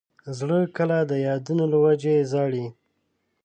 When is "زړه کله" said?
0.37-0.97